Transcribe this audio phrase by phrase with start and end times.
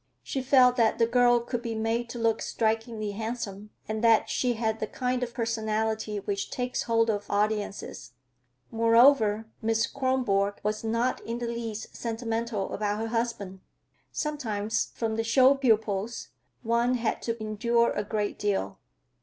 [0.23, 4.53] She felt that the girl could be made to look strikingly handsome, and that she
[4.53, 8.13] had the kind of personality which takes hold of audiences.
[8.71, 13.59] Moreover, Miss Kronborg was not in the least sentimental about her husband.
[14.11, 16.29] Sometimes from the show pupils
[16.63, 18.79] one had to endure a good deal.